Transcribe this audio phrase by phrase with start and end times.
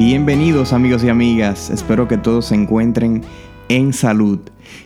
[0.00, 3.20] Bienvenidos amigos y amigas, espero que todos se encuentren
[3.68, 4.38] en salud.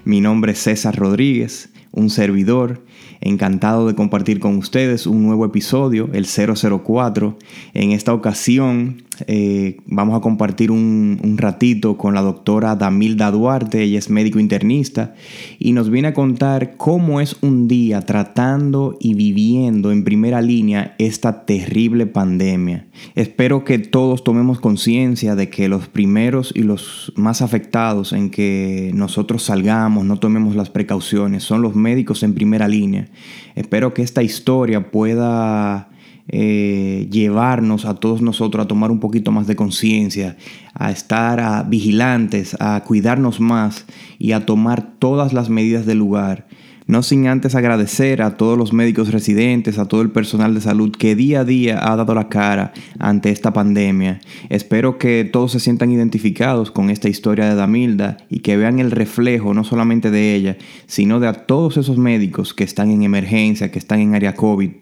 [0.04, 2.84] Mi nombre es César Rodríguez, un servidor,
[3.20, 7.38] encantado de compartir con ustedes un nuevo episodio, el 004.
[7.74, 13.82] En esta ocasión eh, vamos a compartir un, un, ratito con la doctora Damilda Duarte,
[13.82, 15.14] ella es médico internista,
[15.58, 20.94] y nos viene a contar cómo es un día tratando y viviendo en primera línea
[20.98, 22.86] esta terrible pandemia.
[23.14, 28.90] Espero que todos tomemos conciencia de que los primeros y los más afectados en que
[28.94, 33.08] nosotros salgamos, no tomemos las precauciones, son los médicos en primera línea.
[33.54, 35.88] Espero que esta historia pueda
[36.28, 40.36] eh, llevarnos a todos nosotros a tomar un poquito más de conciencia,
[40.72, 43.84] a estar vigilantes, a cuidarnos más
[44.18, 46.43] y a tomar todas las medidas del lugar.
[46.86, 50.92] No sin antes agradecer a todos los médicos residentes, a todo el personal de salud
[50.92, 54.20] que día a día ha dado la cara ante esta pandemia.
[54.50, 58.90] Espero que todos se sientan identificados con esta historia de Damilda y que vean el
[58.90, 63.70] reflejo no solamente de ella, sino de a todos esos médicos que están en emergencia,
[63.70, 64.72] que están en área COVID,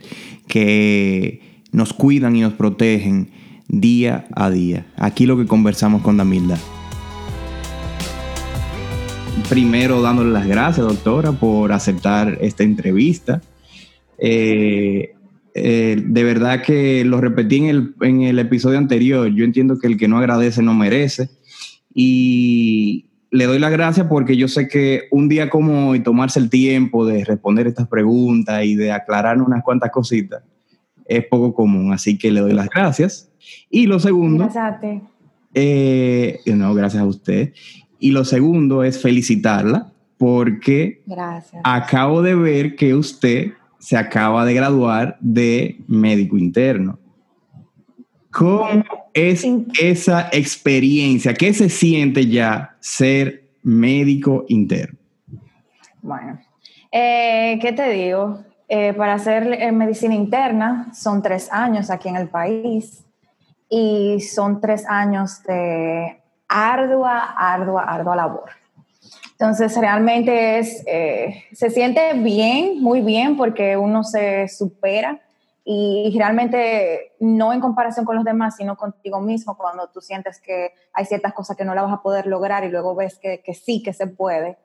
[0.49, 3.31] que nos cuidan y nos protegen
[3.69, 4.87] día a día.
[4.97, 6.59] Aquí lo que conversamos con Damilda
[9.53, 13.43] primero dándole las gracias, doctora, por aceptar esta entrevista.
[14.17, 15.13] Eh,
[15.55, 19.89] eh, de verdad que lo repetí en el, en el episodio anterior, yo entiendo que
[19.89, 21.29] el que no agradece no merece.
[21.93, 26.49] Y le doy las gracias porque yo sé que un día como hoy tomarse el
[26.49, 30.43] tiempo de responder estas preguntas y de aclarar unas cuantas cositas
[31.05, 33.31] es poco común, así que le doy las gracias.
[33.69, 34.45] Y lo segundo...
[34.45, 35.03] Gracias
[35.55, 37.53] eh, no, gracias a usted.
[38.03, 41.05] Y lo segundo es felicitarla porque
[41.63, 46.99] acabo de ver que usted se acaba de graduar de médico interno.
[48.33, 49.47] ¿Cómo es
[49.81, 51.33] esa experiencia?
[51.33, 54.99] ¿Qué se siente ya ser médico interno?
[56.01, 56.41] Bueno,
[56.91, 58.43] eh, ¿qué te digo?
[58.67, 63.05] Eh, para hacer eh, medicina interna son tres años aquí en el país
[63.69, 66.22] y son tres años de
[66.53, 68.51] ardua, ardua, ardua labor.
[69.33, 75.21] Entonces, realmente es, eh, se siente bien, muy bien, porque uno se supera
[75.65, 80.73] y realmente no en comparación con los demás, sino contigo mismo, cuando tú sientes que
[80.93, 83.55] hay ciertas cosas que no las vas a poder lograr y luego ves que, que
[83.55, 84.59] sí, que se puede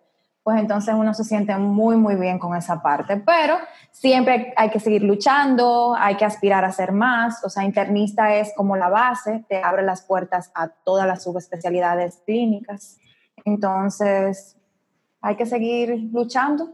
[0.48, 3.18] pues entonces uno se siente muy, muy bien con esa parte.
[3.18, 3.58] Pero
[3.92, 7.44] siempre hay que seguir luchando, hay que aspirar a ser más.
[7.44, 12.22] O sea, internista es como la base, te abre las puertas a todas las subespecialidades
[12.26, 12.98] clínicas.
[13.44, 14.56] Entonces,
[15.20, 16.70] hay que seguir luchando.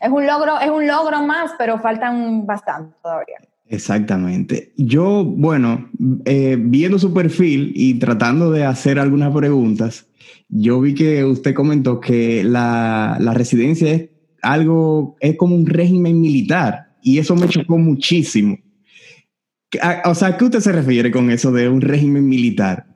[0.00, 3.36] Es un logro, es un logro más, pero faltan bastante todavía.
[3.68, 4.72] Exactamente.
[4.76, 5.88] Yo, bueno,
[6.24, 10.06] eh, viendo su perfil y tratando de hacer algunas preguntas,
[10.48, 14.10] yo vi que usted comentó que la, la residencia es
[14.42, 18.58] algo, es como un régimen militar y eso me chocó muchísimo.
[20.04, 22.86] O sea, ¿qué usted se refiere con eso de un régimen militar?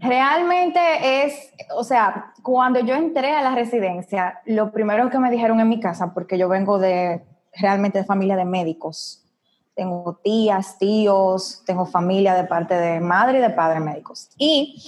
[0.00, 0.78] Realmente
[1.24, 5.68] es, o sea, cuando yo entré a la residencia, lo primero que me dijeron en
[5.68, 7.22] mi casa, porque yo vengo de
[7.58, 9.25] realmente de familia de médicos,
[9.76, 14.30] tengo tías, tíos, tengo familia de parte de madre y de padre médicos.
[14.38, 14.82] Y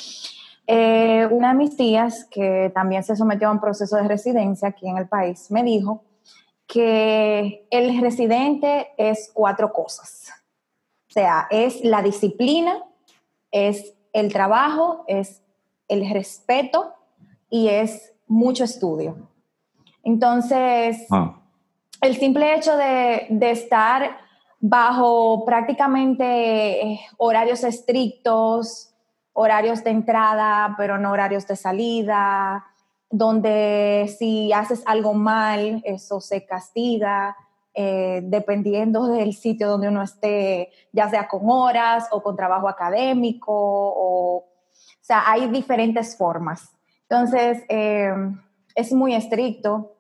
[0.67, 4.89] eh, una de mis tías, que también se sometió a un proceso de residencia aquí
[4.89, 6.05] en el país, me dijo
[6.67, 10.33] que el residente es cuatro cosas.
[11.09, 12.83] O sea, es la disciplina,
[13.51, 15.43] es el trabajo, es
[15.89, 16.95] el respeto
[17.51, 19.29] y es mucho estudio.
[20.03, 21.41] Entonces, ah.
[22.01, 24.28] el simple hecho de, de estar
[24.61, 26.25] bajo prácticamente
[26.83, 28.93] eh, horarios estrictos,
[29.33, 32.67] horarios de entrada, pero no horarios de salida,
[33.11, 37.37] donde si haces algo mal, eso se castiga,
[37.73, 43.53] eh, dependiendo del sitio donde uno esté, ya sea con horas o con trabajo académico,
[43.55, 44.45] o,
[45.01, 46.77] sea, hay diferentes formas.
[47.09, 48.13] Entonces, eh,
[48.75, 49.95] es muy estricto.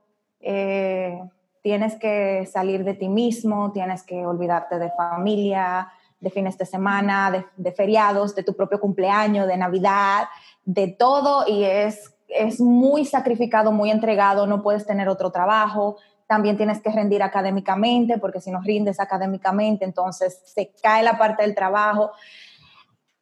[1.69, 7.45] Tienes que salir de ti mismo, tienes que olvidarte de familia, de fines de semana,
[7.59, 10.29] de, feriados, de tu propio cumpleaños, de Navidad,
[10.65, 16.57] de todo y es, es muy sacrificado, muy entregado, no puedes tener otro trabajo, también
[16.57, 21.55] tienes que rendir académicamente, porque si no rindes académicamente, entonces se cae la parte del
[21.55, 22.13] trabajo.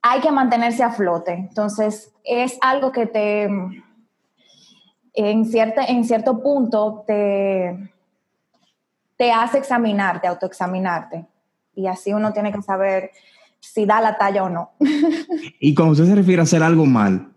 [0.03, 1.33] Hay que mantenerse a flote.
[1.33, 3.49] Entonces, es algo que te,
[5.15, 7.91] en, cierta, en cierto punto, te,
[9.17, 11.27] te hace examinarte, autoexaminarte.
[11.75, 13.11] Y así uno tiene que saber
[13.61, 14.73] si da la talla o no.
[15.61, 17.33] y cuando usted se refiere a hacer algo mal,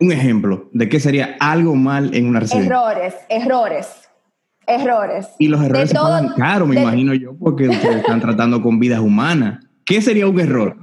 [0.00, 2.74] un ejemplo de qué sería algo mal en una residencia.
[2.74, 4.08] Errores, errores,
[4.66, 5.28] errores.
[5.38, 9.64] Y los errores son caros, me imagino yo, porque ustedes están tratando con vidas humanas.
[9.84, 10.76] ¿Qué sería un error?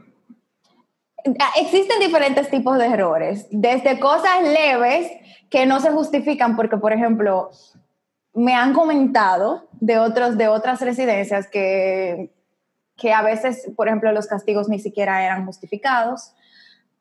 [1.59, 5.11] Existen diferentes tipos de errores, desde cosas leves
[5.49, 7.49] que no se justifican porque, por ejemplo,
[8.37, 12.31] me han comentado de, otros, de otras residencias que,
[12.95, 16.33] que a veces, por ejemplo, los castigos ni siquiera eran justificados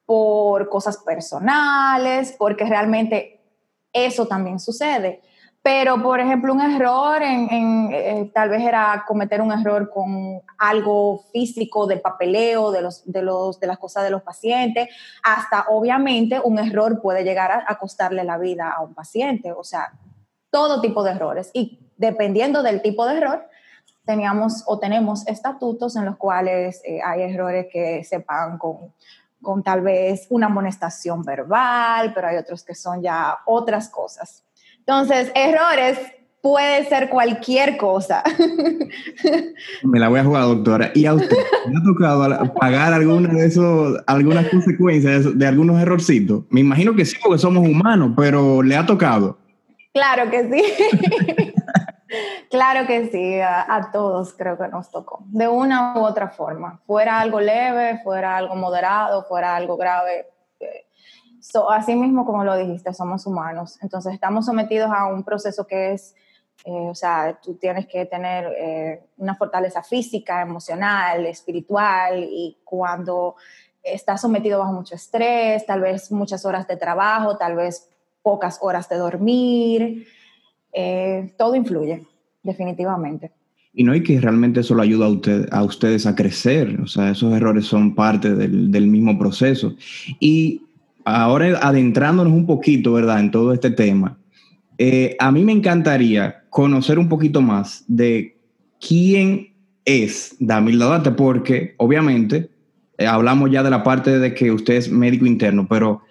[0.06, 3.40] por cosas personales, porque realmente
[3.92, 5.20] eso también sucede.
[5.62, 11.24] Pero, por ejemplo, un error en, eh, tal vez era cometer un error con algo
[11.32, 14.88] físico de papeleo de, los, de, los, de las cosas de los pacientes,
[15.24, 19.90] hasta obviamente un error puede llegar a, costarle la vida a un paciente, o sea,
[20.56, 21.50] todo tipo de errores.
[21.53, 23.44] Y dependiendo del tipo de error,
[24.06, 28.94] teníamos o tenemos estatutos en los cuales eh, hay errores que se pagan con,
[29.43, 34.44] con tal vez una amonestación verbal, pero hay otros que son ya otras cosas.
[34.79, 35.99] Entonces, errores
[36.41, 38.23] puede ser cualquier cosa.
[39.82, 40.91] Me la voy a jugar, doctora.
[40.94, 41.37] ¿Y a usted
[41.69, 46.44] le ha tocado pagar alguna de esos, algunas consecuencias de, algunos errorcitos?
[46.49, 49.37] Me imagino que sí, porque somos humanos, pero ¿le ha tocado?
[49.96, 51.54] Claro que sí.
[52.50, 56.82] claro que sí, a, todos creo que nos tocó, de una u otra forma.
[56.87, 60.26] Fuera algo leve, fuera algo moderado, fuera algo grave,
[61.70, 66.14] así mismo como lo dijiste, somos humanos, entonces estamos sometidos a un proceso que es,
[66.66, 73.37] eh, o sea, tú tienes que tener eh, una fortaleza física, emocional, espiritual, y cuando
[73.82, 77.88] estás sometido bajo mucho estrés, tal vez muchas horas de trabajo, tal vez
[78.26, 80.05] pocas horas de dormir,
[80.73, 82.02] eh, todo influye,
[82.43, 83.31] definitivamente.
[83.73, 86.88] Y no hay que realmente eso lo ayuda a, usted, a ustedes a crecer, o
[86.88, 89.76] sea, esos errores son parte del, del mismo proceso.
[90.19, 90.62] Y
[91.05, 94.19] ahora adentrándonos un poquito, ¿verdad?, en todo este tema,
[94.76, 98.37] eh, a mí me encantaría conocer un poquito más de
[98.81, 102.50] quién es Damilda Duarte, porque obviamente
[102.99, 106.02] eh, hablamos ya de la parte de que usted es médico interno, pero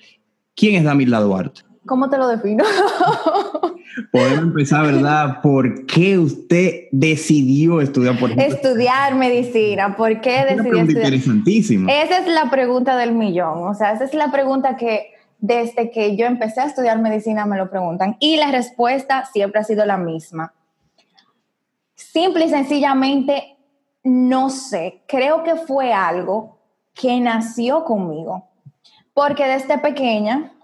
[0.56, 1.65] ¿quién es Damilda Duarte?
[1.86, 2.64] ¿Cómo te lo defino?
[4.12, 5.42] Podemos empezar, ¿verdad?
[5.42, 9.96] ¿Por qué usted decidió estudiar, por Estudiar medicina.
[9.96, 11.14] ¿Por qué es decidió estudiar?
[11.14, 11.92] Interesantísima.
[11.92, 13.68] Esa es la pregunta del millón.
[13.68, 17.58] O sea, esa es la pregunta que desde que yo empecé a estudiar medicina me
[17.58, 18.18] lo preguntan.
[18.20, 20.54] Y la respuesta siempre ha sido la misma.
[21.96, 23.58] Simple y sencillamente,
[24.04, 25.04] no sé.
[25.08, 26.60] Creo que fue algo
[26.94, 28.50] que nació conmigo.
[29.14, 30.55] Porque desde pequeña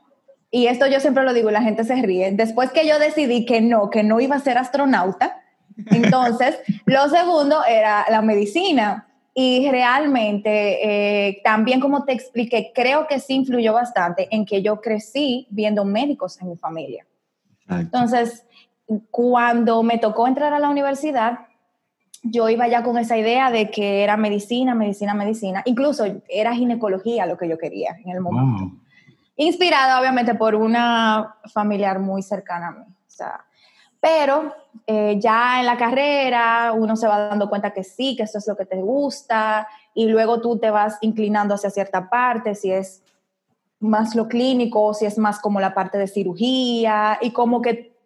[0.51, 3.45] y esto yo siempre lo digo y la gente se ríe, después que yo decidí
[3.45, 5.41] que no, que no iba a ser astronauta,
[5.91, 9.07] entonces lo segundo era la medicina.
[9.33, 14.81] Y realmente, eh, también como te expliqué, creo que sí influyó bastante en que yo
[14.81, 17.07] crecí viendo médicos en mi familia.
[17.69, 18.45] Entonces,
[19.09, 21.45] cuando me tocó entrar a la universidad,
[22.23, 25.61] yo iba ya con esa idea de que era medicina, medicina, medicina.
[25.63, 28.80] Incluso era ginecología lo que yo quería en el momento
[29.45, 32.85] inspirada obviamente por una familiar muy cercana a mí.
[33.99, 34.53] pero
[34.87, 38.47] eh, ya en la carrera uno se va dando cuenta que sí, que eso es
[38.47, 43.03] lo que te gusta y luego tú te vas inclinando hacia cierta parte, si es
[43.79, 47.97] más lo clínico, si es más como la parte de cirugía y como que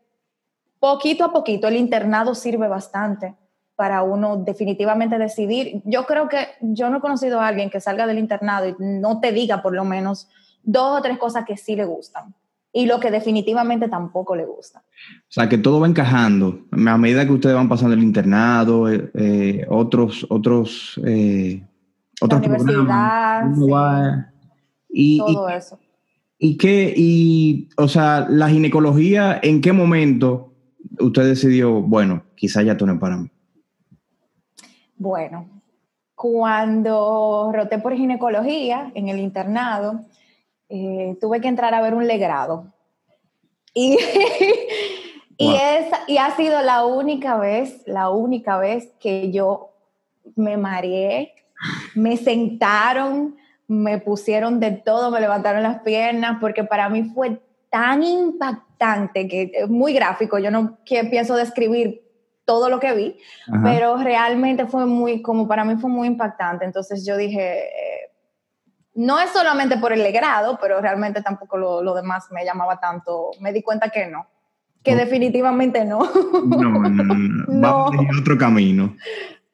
[0.80, 3.36] poquito a poquito el internado sirve bastante
[3.76, 5.82] para uno definitivamente decidir.
[5.84, 9.20] Yo creo que yo no he conocido a alguien que salga del internado y no
[9.20, 10.30] te diga por lo menos
[10.66, 12.34] dos o tres cosas que sí le gustan
[12.78, 14.80] y lo que definitivamente tampoco le gusta.
[14.80, 16.60] O sea, que todo va encajando.
[16.72, 21.66] A medida que ustedes van pasando el internado, eh, eh, otros, otros, eh,
[22.20, 23.46] otros universidad,
[24.90, 25.80] y, todo eso.
[26.38, 30.52] Y qué, y, o sea, la ginecología, ¿en qué momento
[31.00, 33.32] usted decidió, bueno, quizá ya tú no para mí?
[34.98, 35.48] Bueno,
[36.14, 40.02] cuando roté por ginecología en el internado,
[40.70, 42.74] eh, tuve que entrar a ver un legrado.
[43.74, 43.98] Y,
[45.38, 45.56] y,
[46.08, 49.72] y ha sido la única vez, la única vez que yo
[50.36, 51.34] me mareé,
[51.94, 53.36] me sentaron,
[53.68, 59.52] me pusieron de todo, me levantaron las piernas, porque para mí fue tan impactante, que
[59.54, 62.04] es muy gráfico, yo no que pienso describir
[62.46, 63.18] todo lo que vi,
[63.64, 66.64] pero realmente fue muy, como para mí fue muy impactante.
[66.64, 68.05] Entonces yo dije, eh,
[68.96, 73.32] no es solamente por el legrado, pero realmente tampoco lo, demás me llamaba tanto.
[73.42, 74.28] Me di cuenta que no,
[74.84, 76.00] que definitivamente no.
[76.46, 77.14] No, no, no,
[77.48, 77.86] no.
[77.88, 78.96] A otro camino.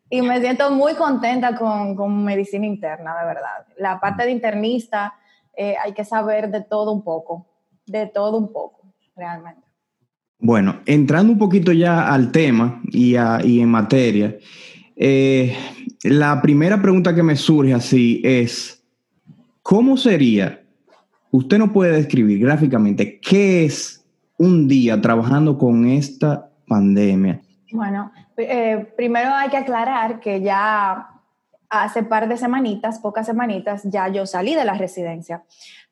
[0.10, 3.66] Y me siento muy contenta con, con medicina interna, de verdad.
[3.78, 5.14] La parte de internista
[5.56, 7.48] eh, hay que saber de todo un poco,
[7.86, 9.62] de todo un poco, realmente.
[10.40, 14.36] Bueno, entrando un poquito ya al tema y, en materia,
[14.96, 15.56] eh,
[16.04, 18.81] la primera pregunta que me surge así es,
[19.62, 20.62] ¿cómo sería?
[21.32, 24.06] Usted no puede describir gráficamente qué es
[24.38, 27.42] un día trabajando con esta pandemia.
[27.72, 31.08] Bueno, eh, primero hay que aclarar que ya
[31.70, 35.44] hace par de semanitas, pocas semanitas, ya yo salí de la residencia.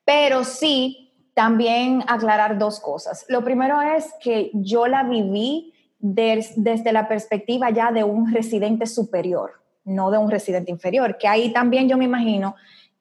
[0.04, 3.26] Pero sí, también aclarar dos cosas.
[3.30, 9.52] Lo primero es que yo la viví desde la perspectiva ya de un residente superior,
[9.86, 12.56] no de un residente inferior, que ahí también yo me imagino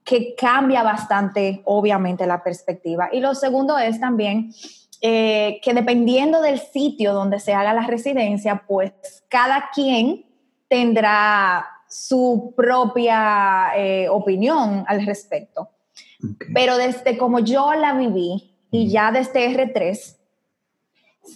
[0.08, 3.10] que cambia bastante, obviamente, la perspectiva.
[3.12, 4.54] Y lo segundo es también
[5.02, 8.92] eh, que dependiendo del sitio donde se haga la residencia, pues
[9.28, 10.24] cada quien
[10.66, 15.68] tendrá su propia eh, opinión al respecto.
[16.54, 20.16] Pero desde como yo la viví y ya desde R3,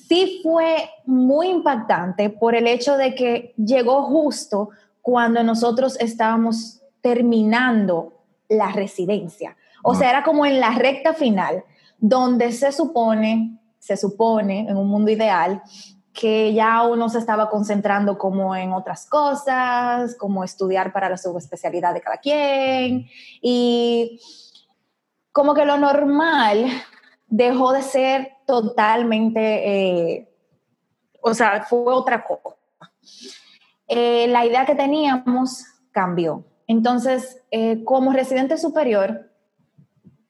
[0.08, 4.70] sí fue muy impactante por el hecho de que llegó justo
[5.02, 8.21] cuando nosotros estábamos terminando
[8.52, 9.56] la residencia.
[9.82, 11.64] O sea, era como en la recta final,
[11.98, 15.62] donde se supone, se supone, en un mundo ideal,
[16.12, 21.94] que ya uno se estaba concentrando como en otras cosas, como estudiar para la subespecialidad
[21.94, 23.06] de cada quien
[23.40, 24.20] y
[25.32, 26.66] como que lo normal
[27.26, 30.28] dejó de ser totalmente, eh,
[31.22, 32.56] o sea, fue otra cosa.
[33.88, 36.44] Eh, la idea que teníamos cambió.
[36.72, 39.30] Entonces, eh, como residente superior,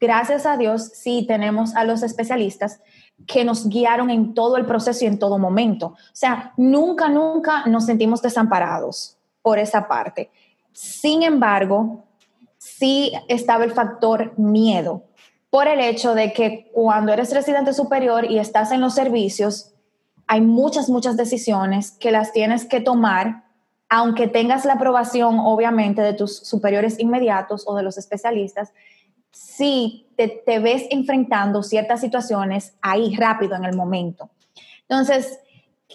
[0.00, 2.80] gracias a Dios, sí tenemos a los especialistas
[3.28, 5.86] que nos guiaron en todo el proceso y en todo momento.
[5.86, 10.32] O sea, nunca, nunca nos sentimos desamparados por esa parte.
[10.72, 12.02] Sin embargo,
[12.58, 15.04] sí estaba el factor miedo
[15.48, 19.72] por el hecho de que cuando eres residente superior y estás en los servicios,
[20.26, 23.44] hay muchas, muchas decisiones que las tienes que tomar,
[23.94, 28.72] aunque tengas la aprobación, obviamente, de tus superiores inmediatos o de los especialistas,
[29.32, 34.30] si te, ves enfrentando ciertas situaciones ahí rápido en el momento.
[34.88, 35.40] Entonces,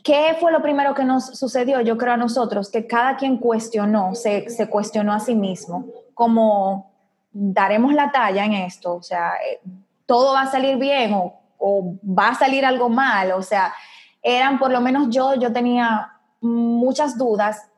[0.04, 1.82] ¿qué fue lo primero que nos sucedió?
[1.82, 6.92] Yo creo a nosotros que cada quien cuestionó, se, se cuestionó a sí mismo, como
[7.32, 9.60] daremos la talla en esto, o sea, eh,
[10.06, 13.74] todo va a salir bien o, o va a salir algo mal, o sea,
[14.22, 16.12] eran por lo menos yo, yo tenía
[16.42, 17.72] muchas dudas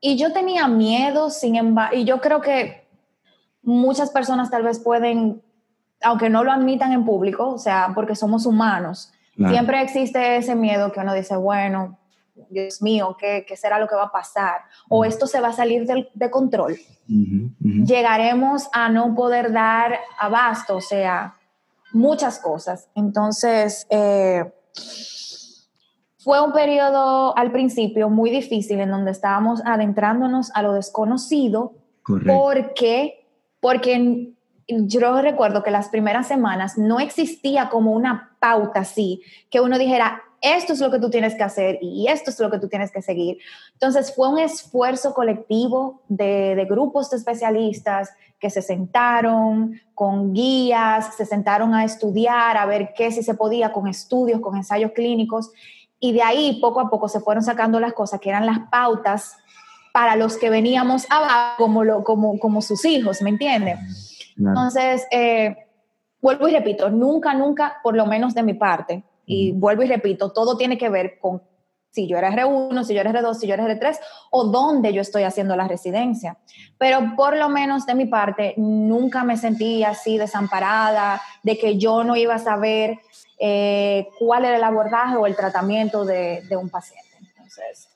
[0.00, 2.86] y yo tenía miedo, sin embargo, y yo creo que
[3.62, 5.42] muchas personas tal vez pueden,
[6.02, 10.90] aunque no lo admitan en público, o sea, porque somos humanos, siempre existe ese miedo
[10.92, 11.98] que uno dice, bueno,
[12.50, 14.62] Dios mío, ¿qué, será lo que va a pasar?
[14.88, 16.76] O esto se va a salir de, control.
[17.06, 21.36] Llegaremos a no poder dar abasto, o sea,
[21.92, 22.88] muchas cosas.
[22.94, 24.52] Entonces, eh,
[26.28, 31.72] fue un periodo al principio muy difícil en donde estábamos adentrándonos a lo desconocido
[32.04, 33.24] porque
[33.60, 34.34] porque
[34.68, 40.22] yo recuerdo que las primeras semanas no existía como una pauta así, que uno dijera,
[40.42, 42.92] esto es lo que tú tienes que hacer y esto es lo que tú tienes
[42.92, 43.38] que seguir.
[43.72, 51.24] Entonces fue un esfuerzo colectivo de, grupos de especialistas que se sentaron con guías, se
[51.24, 55.50] sentaron a estudiar, a ver qué si se podía con estudios, con ensayos clínicos.
[56.00, 59.36] Y de ahí poco a poco se fueron sacando las cosas que eran las pautas
[59.92, 63.78] para los que veníamos abajo como, lo, como, como sus hijos, ¿me entienden?
[64.36, 65.56] Entonces, eh,
[66.20, 70.30] vuelvo y repito, nunca, nunca, por lo menos de mi parte, y vuelvo y repito,
[70.30, 71.42] todo tiene que ver con
[71.90, 73.98] si yo era R1, si yo era R2, si yo era R3
[74.30, 76.38] o dónde yo estoy haciendo la residencia.
[76.78, 82.04] Pero por lo menos de mi parte, nunca me sentí así desamparada, de que yo
[82.04, 82.98] no iba a saber
[83.38, 87.08] eh, cuál era el abordaje o el tratamiento de, de un paciente.
[87.20, 87.88] Entonces,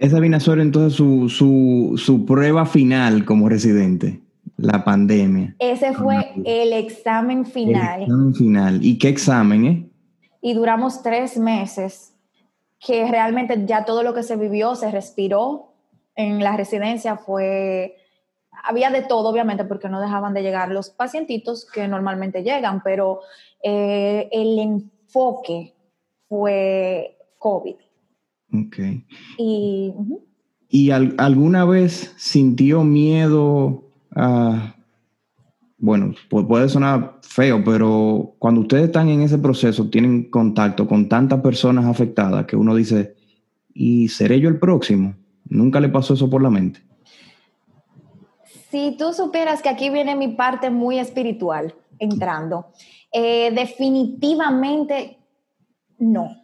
[0.00, 4.22] esa vino a ser entonces su, prueba final como residente,
[4.56, 5.54] la pandemia.
[5.58, 7.98] Ese fue el examen final.
[7.98, 8.78] El examen final.
[8.82, 9.90] ¿Y qué examen, eh?
[10.40, 12.14] Y duramos tres meses,
[12.78, 15.74] que realmente ya todo lo que se vivió, se respiró
[16.16, 17.96] en la residencia, fue...
[18.64, 23.20] Había de todo, obviamente, porque no dejaban de llegar los pacientitos que normalmente llegan, pero
[23.62, 25.74] eh, el enfoque
[26.28, 27.76] fue COVID
[28.52, 28.78] Ok.
[29.38, 29.92] ¿Y,
[30.68, 34.74] ¿Y alguna vez sintió miedo a...
[35.78, 41.40] Bueno, puede sonar feo, pero cuando ustedes están en ese proceso, tienen contacto con tantas
[41.40, 43.16] personas afectadas que uno dice,
[43.72, 45.14] ¿y seré yo el próximo?
[45.48, 46.80] ¿Nunca le pasó eso por la mente?
[48.70, 52.66] Si tú supieras que aquí viene mi parte muy espiritual entrando,
[53.12, 55.18] eh, definitivamente
[55.98, 56.36] no.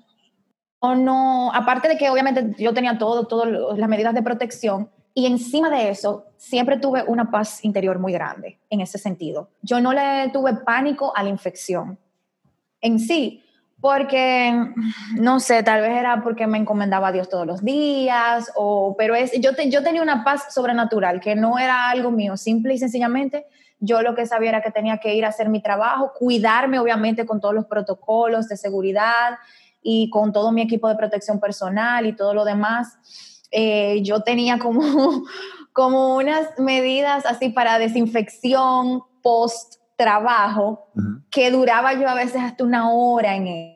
[0.80, 5.24] O no, aparte de que obviamente yo tenía todo, todas las medidas de protección, y
[5.24, 9.48] encima de eso, siempre tuve una paz interior muy grande en ese sentido.
[9.62, 11.98] Yo no le tuve pánico a la infección
[12.82, 13.42] en sí,
[13.86, 14.52] porque,
[15.14, 19.14] no sé, tal vez era porque me encomendaba a Dios todos los días, o, pero
[19.14, 23.46] es, yo, yo tenía una paz sobrenatural, que no era algo mío, simple y sencillamente
[23.78, 27.26] yo lo que sabía era que tenía que ir a hacer mi trabajo, cuidarme obviamente
[27.26, 29.38] con todos los protocolos de seguridad
[29.80, 32.98] y con todo mi equipo de protección personal y todo lo demás
[33.52, 34.82] eh, yo tenía como,
[35.72, 40.88] como unas medidas así para desinfección post trabajo
[41.30, 43.75] que duraba yo a veces hasta una hora en él.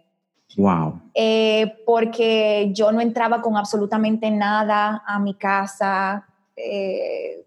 [0.56, 1.00] Wow.
[1.14, 6.26] Eh, porque yo no entraba con absolutamente nada a mi casa,
[6.56, 7.44] eh,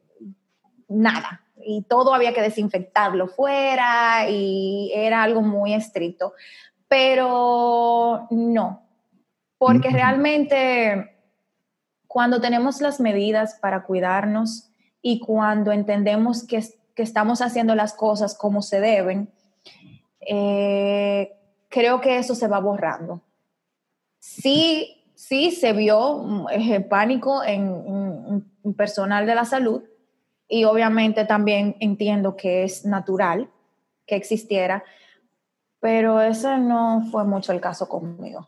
[0.88, 1.42] nada.
[1.66, 6.34] Y todo había que desinfectarlo fuera y era algo muy estricto.
[6.88, 8.84] Pero no,
[9.58, 11.18] porque realmente
[12.08, 14.70] cuando tenemos las medidas para cuidarnos
[15.02, 16.64] y cuando entendemos que,
[16.96, 19.34] estamos haciendo las cosas como se deben,
[20.22, 21.34] eh,
[21.74, 23.22] creo que eso se va borrando.
[24.20, 28.46] Sí, sí se vio eh, pánico en,
[28.78, 29.82] personal de la salud
[30.48, 33.50] y obviamente también entiendo que es natural
[34.06, 34.84] que existiera,
[35.80, 38.46] pero ese no fue mucho el caso conmigo.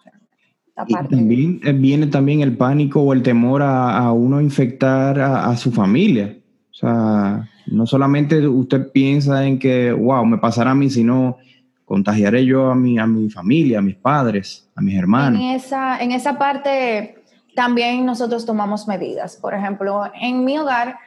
[0.88, 5.72] Y también eh, viene también el pánico o el temor a, uno infectar a, su
[5.72, 6.38] familia.
[6.70, 11.38] O sea, no solamente usted piensa en que, wow, me pasará a mí, sino
[11.86, 15.40] contagiaré yo a mi, a mi familia, a mis padres, a mis hermanos.
[15.40, 17.24] En esa, en esa parte
[17.56, 19.38] también nosotros tomamos medidas.
[19.38, 20.98] Por ejemplo, en mi hogar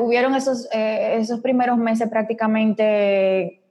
[0.00, 3.62] hubieron esos, eh, esos primeros meses prácticamente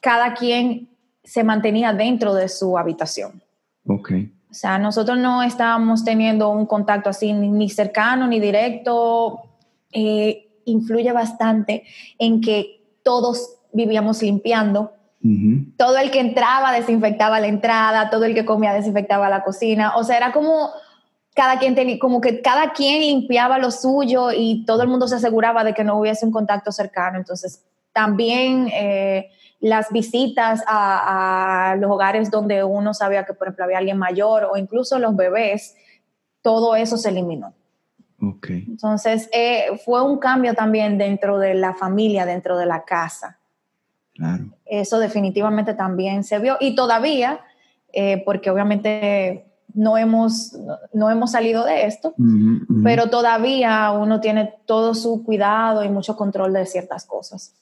[0.00, 0.88] cada quien
[1.22, 3.42] se mantenía dentro de su habitación.
[3.86, 4.32] Okay.
[4.50, 9.42] O sea, nosotros no estábamos teniendo un contacto así ni cercano ni directo.
[9.92, 11.84] Eh, influye bastante
[12.18, 14.92] en que todos vivíamos limpiando.
[15.76, 19.96] Todo el que entraba desinfectaba la entrada, todo el que comía desinfectaba la cocina.
[19.96, 20.70] O sea, era como
[21.34, 25.64] cada quien como que cada quien limpiaba lo suyo y todo el mundo se aseguraba
[25.64, 27.18] de que no hubiese un contacto cercano.
[27.18, 33.78] Entonces, también eh, las visitas a, los hogares donde uno sabía que, por ejemplo, había
[33.78, 35.76] alguien mayor o incluso los bebés,
[36.42, 37.54] todo eso se eliminó.
[38.20, 38.64] Okay.
[38.66, 43.38] Entonces, eh, fue un cambio también dentro de la familia, dentro de la casa.
[44.18, 44.46] Claro.
[44.66, 47.40] Eso definitivamente también se vio y todavía,
[47.92, 50.58] eh, porque obviamente no hemos,
[50.92, 52.14] no, hemos salido de esto,
[52.82, 57.54] pero todavía uno tiene todo su cuidado y mucho control de ciertas cosas.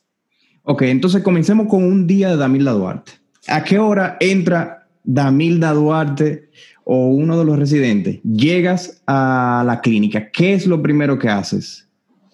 [0.63, 3.13] Ok, entonces comencemos con un día de Damilda Duarte.
[3.49, 6.49] ¿A qué hora entra Damilda Duarte
[6.85, 8.21] o uno de los residentes?
[8.23, 10.31] Llegas a la clínica.
[10.31, 11.87] ¿Qué es lo primero que haces?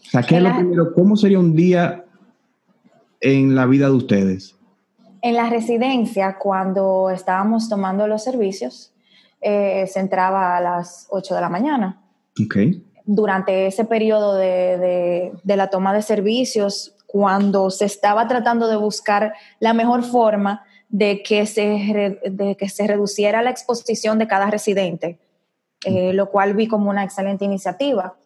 [0.07, 0.95] O sea, ¿qué es lo primero?
[0.95, 2.02] ¿Cómo sería un día
[3.23, 4.57] en la vida de ustedes?
[5.23, 8.93] En la residencia, cuando estábamos tomando los servicios,
[9.41, 12.03] eh, se entraba a las 8 de la mañana.
[12.45, 12.57] Ok.
[13.05, 19.35] Durante ese periodo de, de la toma de servicios, cuando se estaba tratando de buscar
[19.61, 22.21] la mejor forma de que se,
[22.59, 25.19] que se reduciera la exposición de cada residente,
[25.85, 28.17] eh, lo cual vi como una excelente iniciativa,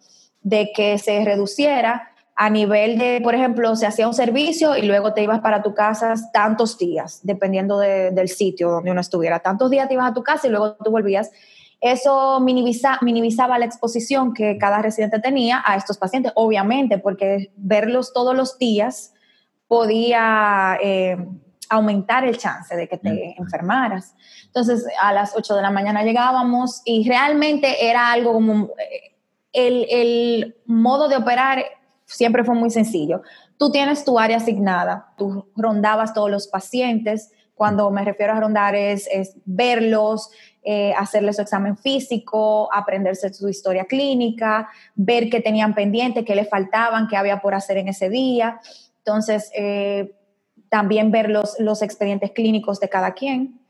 [0.43, 5.15] de que se reduciera a nivel de, por ejemplo, se hacía un servicio y luego
[5.15, 9.41] te ibas para tu casa tantos días, dependiendo del sitio donde uno estuviera.
[9.41, 11.31] Tantos días te ibas a tu casa y luego tú volvías
[11.81, 18.35] eso minimizaba la exposición que cada residente tenía a estos pacientes, obviamente, porque verlos todos
[18.35, 19.13] los días
[19.69, 21.17] podía eh,
[21.69, 24.15] aumentar el chance de que te enfermaras.
[24.47, 28.71] Entonces, a las 8 de la mañana llegábamos y realmente era algo como...
[28.79, 29.13] Eh,
[29.53, 31.65] el, el modo de operar
[32.07, 33.23] siempre fue muy sencillo.
[33.59, 38.75] Tú tienes tu área asignada, tú rondabas todos los pacientes, cuando me refiero a rondar
[38.75, 40.31] es, es verlos,
[40.63, 46.45] eh, hacerle su examen físico, aprenderse su historia clínica, ver qué tenían pendiente, qué le
[46.45, 48.61] faltaban, qué había por hacer en ese día.
[48.99, 50.15] Entonces, eh,
[50.69, 53.61] también ver los, los expedientes clínicos de cada quien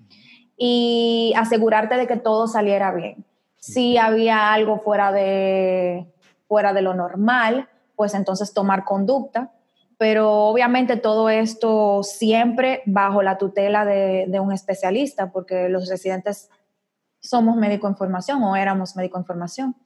[0.56, 3.24] y asegurarte de que todo saliera bien.
[3.56, 6.06] Si había algo fuera de,
[6.48, 9.52] fuera de lo normal, pues entonces tomar conducta,
[9.98, 16.50] pero obviamente todo esto siempre bajo la tutela de, de un especialista, porque los residentes
[17.20, 19.76] somos médico en formación o éramos médico en formación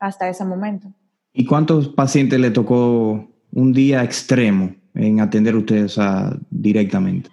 [0.00, 0.88] hasta ese momento.
[1.32, 5.98] ¿Y cuántos pacientes le tocó un día extremo en atender ustedes
[6.50, 7.30] directamente?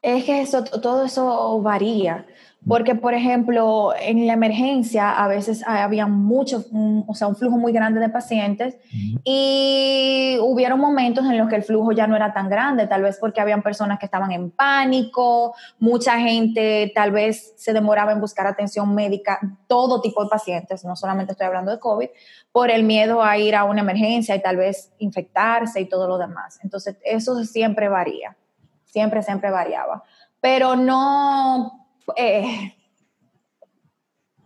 [0.00, 2.26] Es que eso, todo eso varía.
[2.66, 6.64] Porque, por ejemplo, en la emergencia a veces había mucho,
[7.08, 8.76] o sea, un flujo muy grande de pacientes
[9.24, 13.18] y hubieron momentos en los que el flujo ya no era tan grande, tal vez
[13.20, 18.46] porque habían personas que estaban en pánico, mucha gente tal vez se demoraba en buscar
[18.46, 22.08] atención médica, todo tipo de pacientes, no solamente estoy hablando de COVID,
[22.52, 26.16] por el miedo a ir a una emergencia y tal vez infectarse y todo lo
[26.16, 26.60] demás.
[26.62, 28.36] Entonces, eso siempre varía,
[28.84, 30.04] siempre, siempre variaba.
[30.40, 31.81] Pero no
[32.16, 32.74] eh,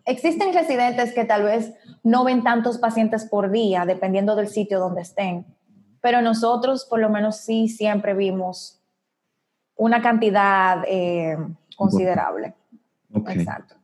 [0.04, 5.02] existen residentes que tal vez no ven tantos pacientes por día, dependiendo del sitio donde
[5.02, 5.44] estén,
[6.00, 8.80] pero nosotros por lo menos sí siempre vimos
[9.76, 11.36] una cantidad eh,
[11.76, 12.54] considerable.
[13.28, 13.74] Exacto.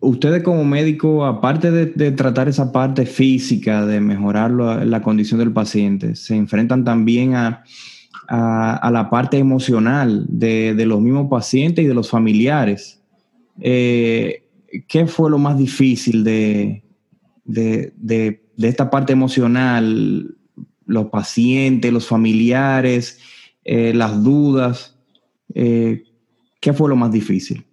[0.00, 6.16] Ustedes como médico, aparte de, tratar esa parte física, de mejorar la condición del paciente,
[6.16, 7.62] se enfrentan también a,
[8.28, 12.99] la parte emocional de, de, los mismos pacientes y de los familiares.
[13.60, 14.44] Eh,
[14.88, 16.82] ¿qué fue lo más difícil de,
[17.44, 20.36] de, esta parte emocional?
[20.86, 23.20] Los pacientes, los familiares,
[23.64, 24.96] eh, las dudas.
[25.54, 26.04] Eh,
[26.60, 27.64] ¿Qué fue lo más difícil?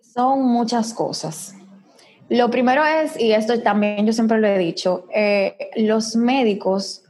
[0.00, 1.54] Son muchas cosas.
[2.28, 5.06] Lo primero es, y esto también yo siempre lo he dicho,
[5.76, 7.02] los médicos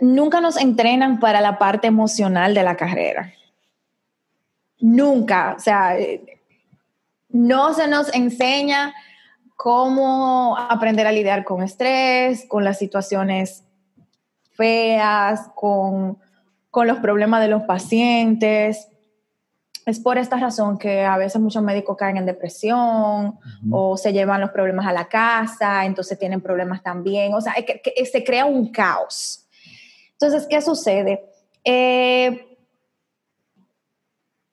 [0.00, 3.32] nunca nos entrenan para la parte emocional de la carrera.
[4.80, 5.54] Nunca.
[5.56, 5.96] O sea,
[7.32, 8.94] no se nos enseña
[9.56, 13.64] cómo aprender a lidiar con estrés, con las situaciones
[14.52, 16.18] feas, con,
[16.72, 18.88] los problemas de los pacientes.
[19.84, 23.38] Es por esta razón que a veces muchos médicos caen en depresión
[23.70, 27.34] o se llevan los problemas a la casa, entonces tienen problemas también.
[27.34, 29.46] O sea, que, se crea un caos.
[30.12, 31.24] Entonces, ¿qué sucede?
[31.64, 32.49] Eh,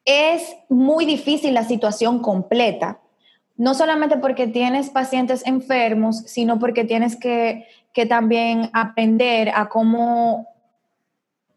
[0.08, 3.02] es muy difícil la situación completa,
[3.58, 7.67] no solamente porque tienes pacientes enfermos, sino porque tienes que,
[8.08, 10.48] también aprender a cómo,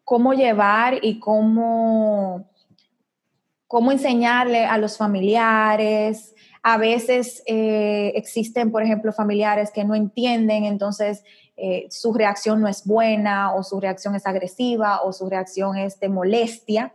[0.05, 2.49] cómo llevar y cómo,
[3.67, 6.35] cómo enseñarle a los familiares.
[6.63, 11.23] A veces eh, existen, por ejemplo, familiares que no entienden, entonces
[11.59, 16.01] eh, su reacción no es buena o su reacción es agresiva o su reacción es
[16.01, 16.95] de molestia.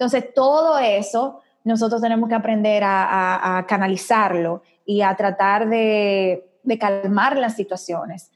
[0.00, 6.42] Entonces, todo eso nosotros tenemos que aprender a, canalizarlo y a tratar de,
[6.80, 8.30] calmar las situaciones.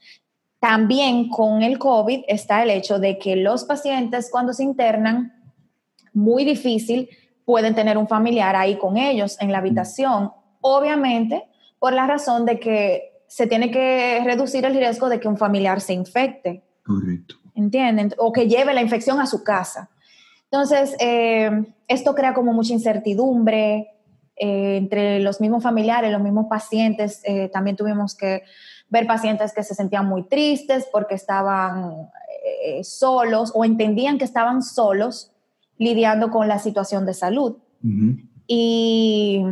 [0.59, 5.33] También con el COVID está el hecho de que los pacientes cuando se internan,
[6.13, 7.09] muy difícil,
[7.45, 10.31] pueden tener un familiar ahí con ellos en la habitación.
[10.61, 11.47] Obviamente,
[11.79, 15.81] por la razón de que se tiene que reducir el riesgo de que un familiar
[15.81, 16.63] se infecte.
[16.85, 17.37] Correcto.
[17.55, 18.13] ¿Entienden?
[18.19, 19.89] O que lleve la infección a su casa.
[20.55, 23.89] Entonces, eh, esto crea como mucha incertidumbre
[24.37, 27.21] eh, entre los mismos familiares, los mismos pacientes.
[27.25, 28.43] Eh, también tuvimos que
[28.87, 32.09] ver pacientes que se sentían muy tristes porque estaban
[32.83, 35.33] solos o entendían que estaban solos
[35.77, 37.57] lidiando con la situación de salud.
[38.47, 39.43] Y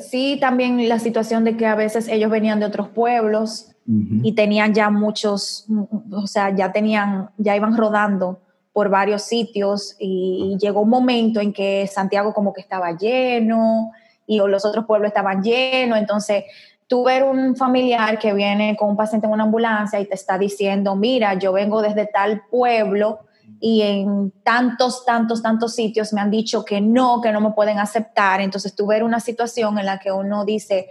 [0.00, 4.74] sí, también la situación de que a veces ellos venían de otros pueblos y tenían
[4.74, 5.66] ya muchos,
[6.10, 8.40] o sea, ya tenían, ya iban rodando
[8.72, 13.92] por varios sitios y llegó un momento en que Santiago como que estaba lleno
[14.26, 16.44] y los otros pueblos estaban llenos, entonces
[16.86, 20.38] tú ver un familiar que viene con un paciente en una ambulancia y te está
[20.38, 23.20] diciendo, mira, yo vengo desde tal pueblo
[23.60, 27.78] y en tantos, tantos, tantos sitios me han dicho que no, que no me pueden
[27.78, 30.90] aceptar, entonces tú ver una situación en la que uno dice,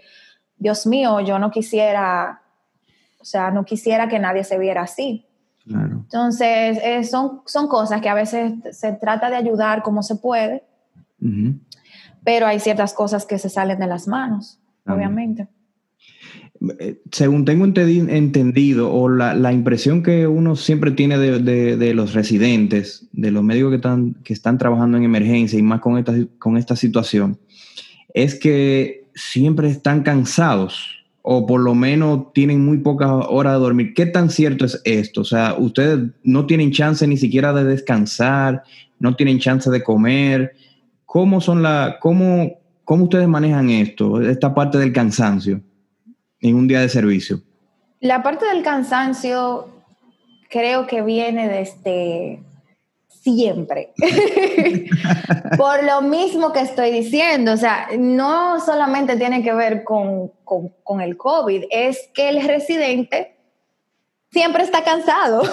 [0.58, 2.42] Dios mío, yo no quisiera,
[3.20, 5.28] o sea, no quisiera que nadie se viera así.
[5.66, 10.64] Entonces, eh, son, son cosas que a veces se trata de ayudar como se puede,
[12.24, 15.48] pero hay ciertas cosas que se salen de las manos, obviamente.
[16.80, 23.32] Eh, según tengo entendido, o la, impresión que uno siempre tiene de, los residentes, de
[23.32, 26.76] los médicos que están, que están trabajando en emergencia y más con esta, con esta
[26.76, 27.40] situación,
[28.14, 33.94] es que siempre están cansados o por lo menos tienen muy pocas horas de dormir.
[33.94, 35.22] ¿Qué tan cierto es esto?
[35.22, 38.64] O sea, ustedes no tienen chance ni siquiera de descansar,
[39.00, 40.54] no tienen chance de comer.
[41.06, 45.62] ¿Cómo son la, cómo, cómo ustedes manejan esto, esta parte del cansancio
[46.40, 47.42] en un día de servicio?
[48.00, 49.70] La parte del cansancio
[50.50, 52.42] creo que viene desde,
[53.22, 53.94] siempre.
[55.58, 61.02] Por lo mismo que estoy diciendo, o sea, no solamente tiene que ver con, con,
[61.02, 63.38] el COVID, es que el residente
[64.32, 65.44] siempre está cansado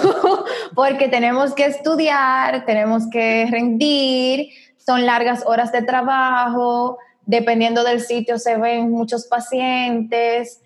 [0.75, 8.39] porque tenemos que estudiar, tenemos que rendir, son largas horas de trabajo, dependiendo del sitio
[8.39, 10.63] se ven muchos pacientes,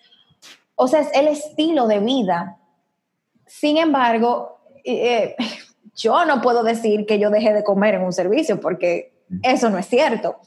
[0.76, 2.58] o sea, es el estilo de vida.
[3.46, 5.36] Sin embargo, eh,
[5.96, 9.78] yo no puedo decir que yo dejé de comer en un servicio porque eso no
[9.78, 10.38] es cierto.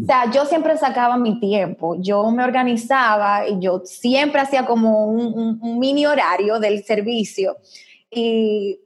[0.00, 5.06] O sea, yo siempre sacaba mi tiempo, yo me organizaba y yo siempre hacía como
[5.06, 7.58] un, mini horario del servicio.
[8.10, 8.80] Y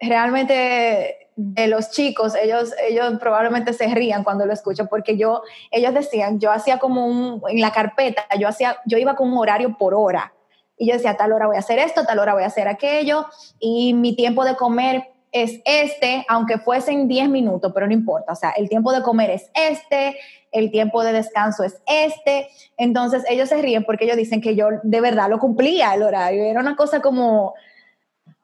[0.00, 5.94] realmente de los chicos, ellos, ellos probablemente se rían cuando lo escucho porque yo, ellos
[5.94, 9.76] decían, yo hacía como un, en la carpeta, yo hacía, yo iba con un horario
[9.78, 10.34] por hora.
[10.76, 13.26] Y yo decía, tal hora voy a hacer esto, tal hora voy a hacer aquello
[13.58, 18.36] y mi tiempo de comer es este, aunque fuesen 10 minutos, pero no importa, o
[18.36, 20.16] sea, el tiempo de comer es este,
[20.50, 24.68] el tiempo de descanso es este, entonces ellos se ríen porque ellos dicen que yo
[24.82, 27.54] de verdad lo cumplía el horario, era una cosa como...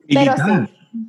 [0.09, 0.35] Pero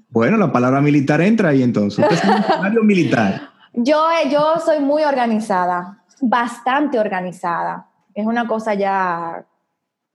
[0.10, 2.04] Bueno, la palabra militar entra ahí entonces.
[2.10, 3.50] es un horario militar?
[3.74, 7.88] Yo, yo soy muy organizada, bastante organizada.
[8.16, 9.46] Es una cosa ya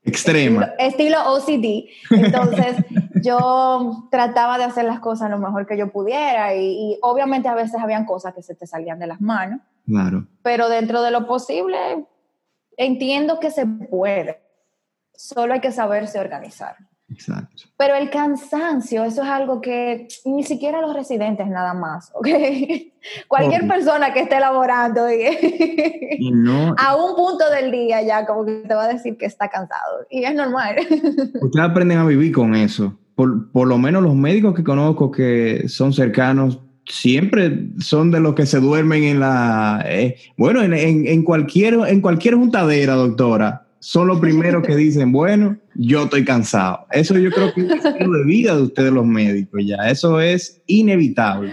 [0.04, 0.72] Extrema.
[0.78, 1.88] Estilo, OCD.
[2.10, 2.76] Entonces,
[3.22, 7.80] yo trataba de hacer las cosas lo mejor que yo pudiera y, obviamente a veces
[7.80, 9.60] habían cosas que se te salían de las manos.
[9.86, 10.26] Claro.
[10.42, 12.06] Pero dentro de lo posible,
[12.76, 14.40] entiendo que se puede.
[15.14, 16.76] Solo hay que saberse organizar.
[17.12, 17.64] Exacto.
[17.76, 22.26] Pero el cansancio, eso es algo que ni siquiera los residentes nada más, ¿ok?
[23.28, 25.02] Cualquier persona que esté laborando
[26.78, 30.06] a un punto del día ya como que te va a decir que está cansado
[30.08, 30.76] y es normal.
[31.40, 32.98] Ustedes aprenden a vivir con eso.
[33.52, 38.46] Por, lo menos los médicos que conozco que son cercanos siempre son de los que
[38.46, 44.06] se duermen en la eh, bueno en, en, en, cualquier en cualquier juntadera doctora son
[44.06, 46.86] los primeros que dicen, bueno, yo estoy cansado.
[46.92, 49.76] Eso yo creo que es estilo de vida de ustedes los médicos, ya.
[49.90, 51.52] Eso es inevitable.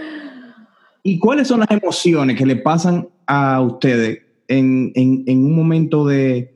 [1.02, 4.92] ¿Y cuáles son las emociones que le pasan a ustedes en,
[5.26, 6.54] un momento de,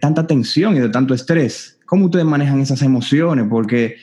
[0.00, 1.73] tanta tensión y de tanto estrés?
[1.86, 3.46] ¿Cómo ustedes manejan esas emociones?
[3.48, 3.96] Porque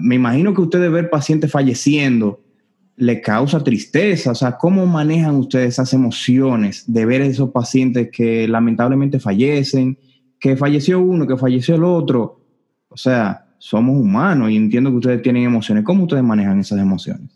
[0.00, 2.40] me imagino que ustedes ver pacientes falleciendo
[2.96, 4.30] le causa tristeza.
[4.30, 9.98] O sea, ¿cómo manejan ustedes esas emociones de ver esos pacientes que lamentablemente fallecen,
[10.40, 12.40] que falleció uno, que falleció el otro?
[12.88, 15.84] O sea, somos humanos y entiendo que ustedes tienen emociones.
[15.84, 17.30] ¿Cómo ustedes manejan esas emociones?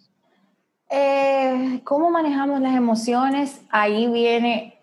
[0.91, 3.61] Eh, ¿Cómo manejamos las emociones?
[3.71, 4.75] Ahí viene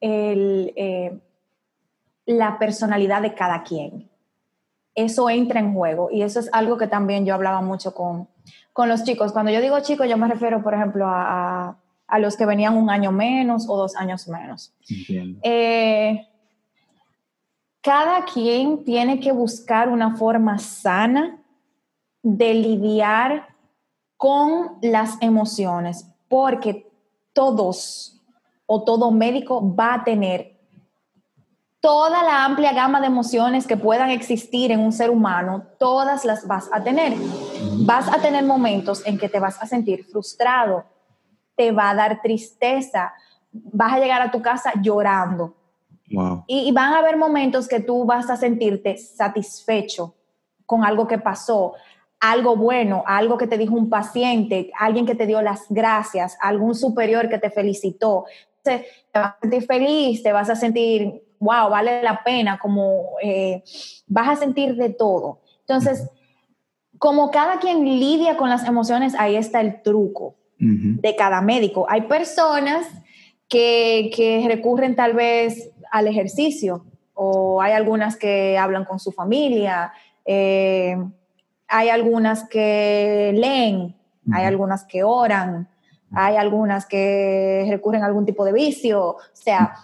[0.00, 1.20] eh,
[2.26, 4.08] la personalidad de cada quien.
[4.94, 8.28] Eso entra en juego y eso es algo que también yo hablaba mucho con,
[8.72, 9.32] con los chicos.
[9.32, 11.76] Cuando yo digo chicos, yo me refiero, por ejemplo, a,
[12.18, 14.72] los que venían un año menos o dos años menos.
[15.42, 16.28] Eh,
[17.80, 21.42] cada quien tiene que buscar una forma sana
[22.22, 23.48] de lidiar
[24.16, 26.90] con las emociones, porque
[27.32, 28.22] todos
[28.66, 30.53] o todo médico va a tener
[31.84, 36.46] toda la amplia gama de emociones que puedan existir en un ser humano, todas las
[36.46, 37.12] vas a tener.
[37.80, 40.86] Vas a tener momentos en que te vas a sentir frustrado,
[41.54, 43.12] te va a dar tristeza,
[43.52, 45.56] vas a llegar a tu casa llorando.
[46.46, 50.14] Y, van a haber momentos que tú vas a sentirte satisfecho
[50.64, 51.74] con algo que pasó,
[52.18, 56.74] algo bueno, algo que te dijo un paciente, alguien que te dio las gracias, algún
[56.74, 58.24] superior que te felicitó.
[58.62, 63.62] te vas a sentir feliz, te vas a sentir wow, vale la pena, como eh,
[64.06, 65.40] vas a sentir de todo.
[65.60, 66.08] Entonces,
[66.98, 71.84] como cada quien lidia con las emociones, ahí está el truco de cada médico.
[71.90, 72.86] Hay personas
[73.48, 79.92] que, recurren tal vez al ejercicio o hay algunas que hablan con su familia,
[80.24, 80.96] eh,
[81.68, 83.94] hay algunas que leen,
[84.32, 85.68] hay algunas que oran,
[86.12, 89.74] hay algunas que recurren a algún tipo de vicio, o sea,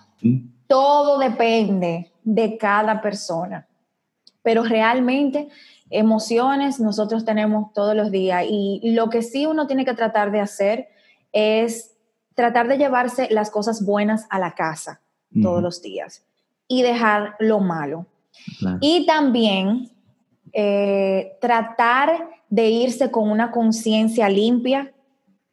[0.71, 3.67] todo depende de cada persona,
[4.41, 5.49] pero realmente
[5.91, 10.39] emociones nosotros tenemos todos los días y lo que sí uno tiene que tratar de
[10.39, 10.89] hacer
[11.33, 11.97] es
[12.37, 15.01] tratar de llevarse las cosas buenas a la casa
[15.43, 16.25] todos los días
[16.69, 18.07] y dejar lo malo.
[18.81, 19.91] Y también
[20.53, 24.95] eh, tratar de irse con una conciencia limpia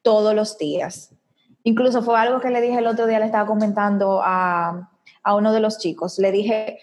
[0.03, 1.15] todos los días.
[1.63, 4.91] Incluso fue algo que le dije el otro día, le estaba comentando a,
[5.27, 6.17] a uno de los chicos.
[6.19, 6.79] Le dije,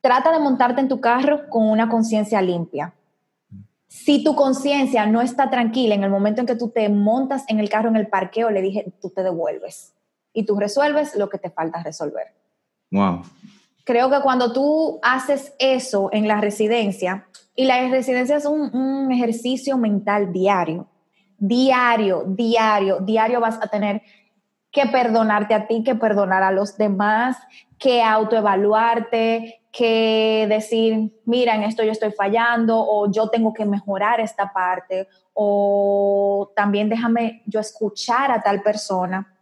[0.00, 2.92] trata de montarte en tu carro con una conciencia limpia.
[3.86, 7.60] Si tu conciencia no está tranquila en el momento en que tú te montas en
[7.60, 9.94] el carro en el parqueo, le dije, tú te devuelves
[10.32, 12.34] y tú resuelves lo que te falta resolver.
[12.90, 13.22] Wow.
[13.84, 19.12] Creo que cuando tú haces eso en la residencia, y la residencia es un, un
[19.12, 20.88] ejercicio mental diario,
[21.38, 24.02] diario, diario, diario vas a tener
[24.72, 27.36] que perdonarte a ti, que perdonar a los demás,
[27.78, 34.20] que autoevaluarte, que decir, mira, en esto yo estoy fallando o yo tengo que mejorar
[34.20, 39.36] esta parte o también déjame yo escuchar a tal persona,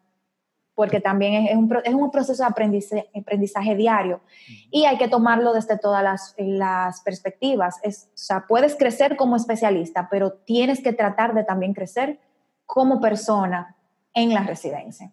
[0.75, 4.21] porque también es, un, es un, proceso de aprendizaje, aprendizaje, diario
[4.71, 7.81] y hay que tomarlo desde todas las, las perspectivas.
[7.83, 12.21] Es, o sea, puedes crecer como especialista, pero tienes que tratar de también crecer
[12.65, 13.77] como persona
[14.15, 15.13] en la residencia.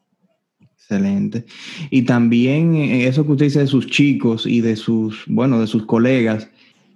[0.78, 1.46] Excelente.
[1.90, 5.68] Y también eh, eso que usted dice de sus chicos y de sus, bueno, de
[5.68, 6.48] sus colegas,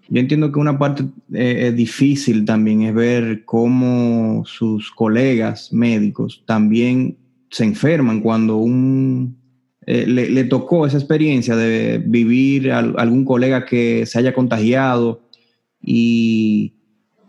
[0.10, 7.18] yo entiendo que una parte eh, difícil también es ver cómo sus colegas médicos también
[7.52, 9.38] se enferman cuando un,
[9.86, 15.22] eh, le, tocó esa experiencia de vivir algún colega que se haya contagiado
[15.82, 16.74] y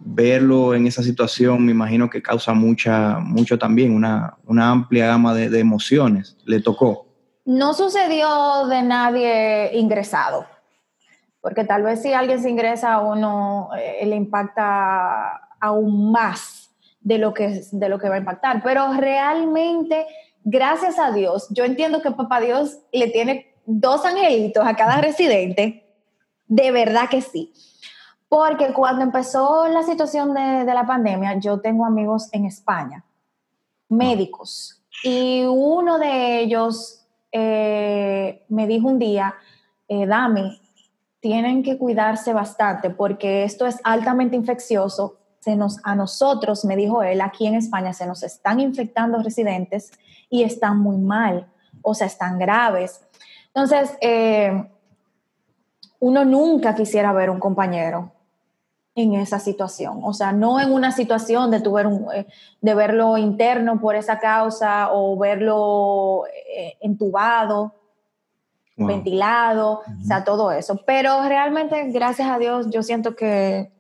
[0.01, 5.59] verlo en esa situación me imagino que causa mucha, mucho también, una, amplia gama de,
[5.59, 6.37] emociones.
[6.45, 7.07] ¿Le tocó?
[7.45, 10.47] No sucedió de nadie ingresado,
[11.41, 17.19] porque tal vez si alguien se ingresa a uno eh, le impacta aún más de
[17.19, 20.07] lo, que, de lo que va a impactar, pero realmente,
[20.45, 25.85] gracias a Dios, yo entiendo que Papá Dios le tiene dos angelitos a cada residente,
[26.47, 27.53] de verdad que sí
[28.31, 33.05] porque cuando empezó la situación de, la pandemia, yo tengo amigos en España,
[33.89, 39.35] médicos, y uno de ellos eh, me dijo un día,
[39.89, 40.61] eh, Dami,
[41.19, 45.17] tienen que cuidarse bastante porque esto es altamente infeccioso.
[45.41, 49.91] Se nos, a nosotros, me dijo él, aquí en España se nos están infectando residentes
[50.29, 51.49] y están muy mal,
[51.83, 53.05] o sea, están graves.
[53.49, 54.71] Entonces, eh,
[55.99, 58.13] uno nunca quisiera ver un compañero
[58.95, 60.01] en esa situación.
[60.03, 62.27] O sea, no en una situación de, tu ver eh,
[62.61, 66.25] de verlo interno por esa causa o verlo
[66.55, 67.75] eh, entubado,
[68.77, 70.81] ventilado, o sea, todo eso.
[70.87, 73.73] Pero realmente, gracias a Dios, yo siento que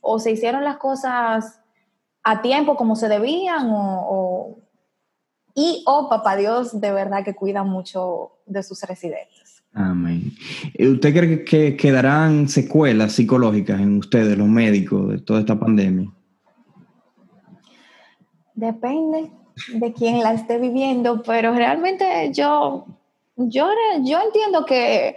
[0.00, 1.60] o se hicieron las cosas
[2.22, 4.58] a tiempo como se debían o,
[5.54, 9.41] y o papá Dios de verdad que cuida mucho de sus residentes.
[9.74, 10.32] Amén.
[10.78, 16.10] ¿Usted cree que quedarán secuelas psicológicas en ustedes, los médicos, de toda esta pandemia?
[18.54, 19.30] Depende
[19.74, 22.04] de quién la esté viviendo, pero realmente
[22.34, 22.86] yo,
[23.36, 23.66] yo,
[24.04, 25.16] yo entiendo que,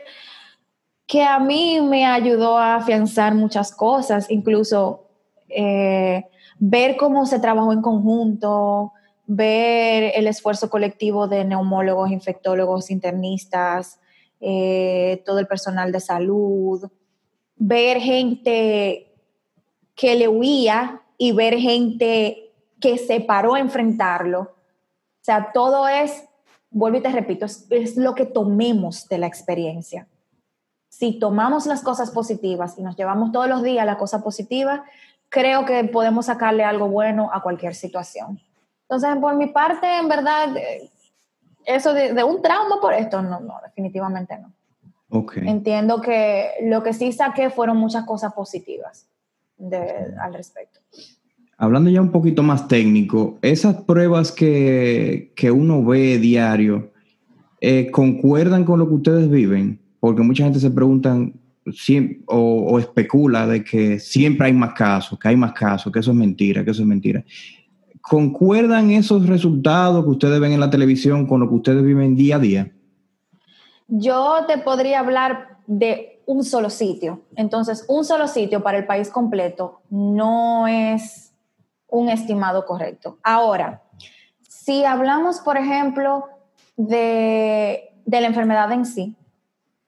[1.06, 5.10] que a mí me ayudó a afianzar muchas cosas, incluso
[5.50, 6.24] eh,
[6.60, 8.94] ver cómo se trabajó en conjunto,
[9.28, 14.00] ver el esfuerzo colectivo de neumólogos, infectólogos, internistas,
[14.47, 16.88] eh, todo el personal de salud,
[17.55, 19.12] ver gente
[19.95, 24.41] que le huía y ver gente que se paró a enfrentarlo.
[24.41, 26.25] O sea, todo es,
[26.69, 30.08] vuelvo y te repito, es, lo que tomemos de la experiencia.
[30.89, 34.84] Si tomamos las cosas positivas y nos llevamos todos los días la cosa positiva,
[35.29, 38.39] creo que podemos sacarle algo bueno a cualquier situación.
[38.84, 40.91] Entonces, por mi parte, en verdad, eh,
[41.65, 44.51] eso de, un trauma por esto, no, no, definitivamente no.
[45.10, 45.47] Okay.
[45.47, 49.08] Entiendo que lo que sí saqué fueron muchas cosas positivas
[50.19, 50.80] al respecto.
[51.58, 56.91] Hablando ya un poquito más técnico, esas pruebas que, uno ve diario,
[57.62, 59.80] eh, ¿concuerdan con lo que ustedes viven?
[59.99, 61.17] Porque mucha gente se pregunta
[62.25, 66.12] o, o, especula de que siempre hay más casos, que hay más casos, que eso
[66.12, 67.23] es mentira, que eso es mentira.
[68.10, 72.36] ¿Concuerdan esos resultados que ustedes ven en la televisión con lo que ustedes viven día
[72.36, 72.72] a día?
[73.88, 77.22] Yo te podría hablar de un solo sitio.
[77.36, 81.34] Entonces, un solo sitio para el país completo no es
[81.88, 83.18] un estimado correcto.
[83.24, 83.82] Ahora,
[84.47, 86.26] si hablamos, por ejemplo,
[86.78, 89.16] de, la enfermedad en sí,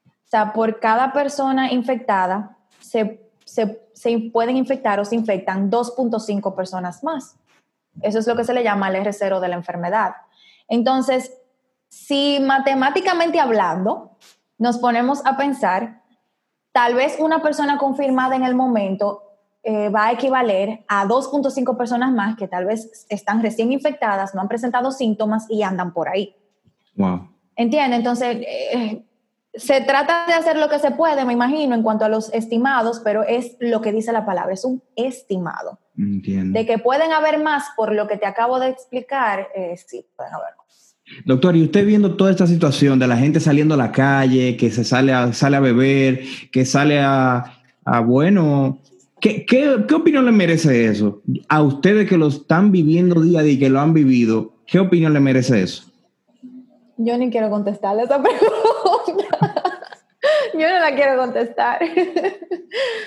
[0.06, 7.04] o sea, por cada persona infectada se, se pueden infectar o se infectan 2.5 personas
[7.04, 7.38] más.
[8.02, 10.16] Eso es lo que se le llama el R0 de la enfermedad.
[10.68, 11.34] Entonces,
[11.90, 14.18] si matemáticamente hablando
[14.58, 16.02] nos ponemos a pensar,
[16.72, 19.24] tal vez una persona confirmada en el momento
[19.64, 24.42] eh, va a equivaler a 2.5 personas más que tal vez están recién infectadas, no
[24.42, 26.36] han presentado síntomas y andan por ahí.
[26.96, 27.30] Wow.
[27.56, 27.98] ¿Entiende?
[27.98, 29.06] Entonces, eh,
[29.54, 33.02] se trata de hacer lo que se puede, me imagino, en cuanto a los estimados,
[33.04, 35.80] pero es lo que dice la palabra, es un estimado.
[35.98, 36.58] Entiendo.
[36.58, 40.34] De que pueden haber más por lo que te acabo de explicar, eh, sí, pueden
[40.34, 40.96] haber más.
[41.26, 44.70] Doctor, y usted viendo toda esta situación de la gente saliendo a la calle, que
[44.70, 46.22] se sale a, sale a beber,
[46.52, 47.54] que sale a,
[47.86, 48.80] a bueno,
[49.22, 51.22] ¿qué, qué, qué opinión le merece eso?
[51.48, 54.80] A ustedes que lo están viviendo día a día y que lo han vivido, ¿qué
[54.80, 55.92] opinión le merece eso?
[56.98, 59.64] Yo ni quiero contestarle esa pregunta.
[60.54, 61.80] Yo no la quiero contestar.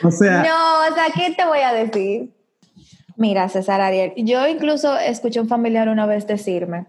[0.02, 2.30] O sea, No, o sea, ¿qué te voy a decir?
[3.16, 6.86] Mira, César Ariel, yo incluso escuché un familiar una vez decirme,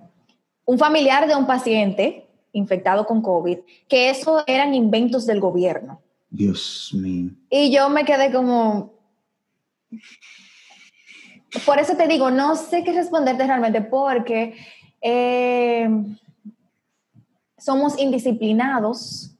[0.65, 6.01] un familiar de un paciente infectado con COVID, que eso eran inventos del gobierno.
[6.29, 7.31] Dios mío.
[7.49, 8.93] Y yo me quedé como...
[11.65, 14.55] Por eso te digo, no sé qué responderte realmente, porque
[15.01, 15.89] eh,
[17.57, 19.35] somos indisciplinados.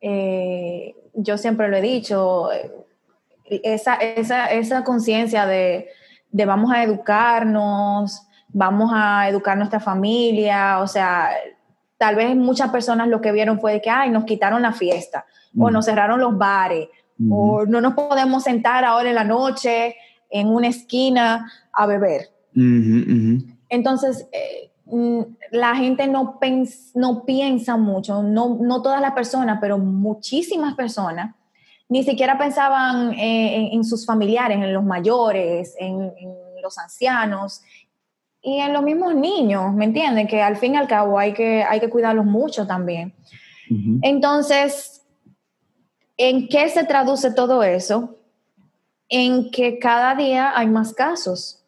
[0.00, 2.50] Eh, yo siempre lo he dicho,
[3.44, 5.88] esa, esa, esa conciencia de,
[6.30, 11.30] de vamos a educarnos, vamos a educar nuestra familia, o sea,
[11.98, 15.24] tal vez muchas personas lo que vieron fue de que, ay, nos quitaron la fiesta,
[15.58, 16.88] o nos cerraron los bares,
[17.30, 19.94] o no nos podemos sentar ahora en la noche
[20.30, 22.30] en una esquina a beber.
[23.68, 25.20] Entonces, eh, mm,
[25.52, 31.34] la gente no, pens- no piensa mucho, no, no todas las personas, pero muchísimas personas,
[31.88, 37.62] ni siquiera pensaban eh, en, en sus familiares, en los mayores, en, en los ancianos
[38.42, 40.26] y en los mismos niños, ¿me entienden?
[40.26, 43.14] Que al fin y al cabo hay que, hay que cuidarlos mucho también.
[44.02, 45.02] Entonces,
[46.18, 48.18] ¿en qué se traduce todo eso?
[49.08, 51.64] En que cada día hay más casos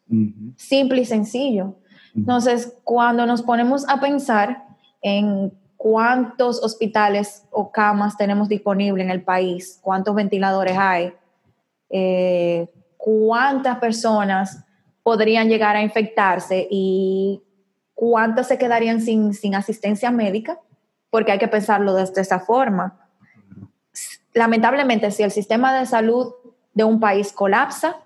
[0.55, 1.75] simple y sencillo.
[2.15, 4.65] Entonces, cuando nos ponemos a pensar
[5.01, 11.13] en cuántos hospitales o camas tenemos disponibles en el país, cuántos ventiladores hay,
[11.89, 12.67] eh,
[12.97, 14.65] cuántas personas
[15.03, 17.41] podrían llegar a infectarse y
[17.93, 20.59] cuántas se quedarían sin, sin asistencia médica,
[21.09, 22.99] porque hay que pensarlo desde esa forma.
[24.33, 26.33] Lamentablemente, si el sistema de salud
[26.73, 27.97] de un país colapsa,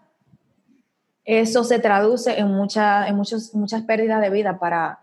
[1.26, 5.00] eso se traduce en, mucha, en muchos, muchas pérdidas de vida para,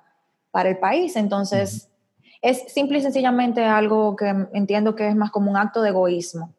[0.51, 1.17] para el país.
[1.17, 1.89] Entonces,
[2.43, 6.55] es simple y sencillamente algo que entiendo que es más como un acto de egoísmo.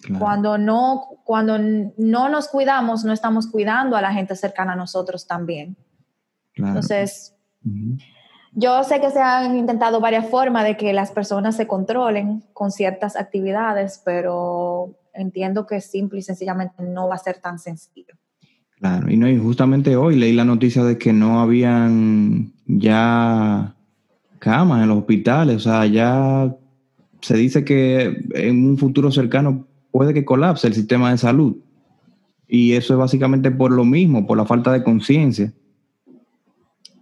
[0.00, 0.24] Claro.
[0.24, 5.26] Cuando, no, cuando no nos cuidamos, no estamos cuidando a la gente cercana a nosotros
[5.26, 5.76] también.
[6.54, 6.70] Claro.
[6.70, 7.34] Entonces,
[8.52, 12.70] yo sé que se han intentado varias formas de que las personas se controlen con
[12.70, 18.14] ciertas actividades, pero entiendo que simple y sencillamente no va a ser tan sencillo.
[18.78, 23.76] Claro, y no, y justamente hoy leí la noticia de que no habían ya
[24.42, 26.52] camas en los hospitales, o sea, ya
[27.20, 31.58] se dice que en un futuro cercano puede que colapse el sistema de salud.
[32.48, 35.52] Y eso es básicamente por lo mismo, por la falta de conciencia.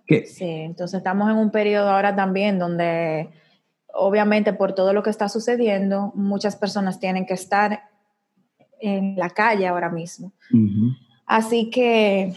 [0.07, 3.31] Sí, entonces estamos en un periodo ahora también donde
[3.95, 7.85] obviamente por todo lo que está sucediendo, muchas personas tienen que estar
[8.81, 10.33] en la calle ahora mismo.
[11.25, 12.35] Así que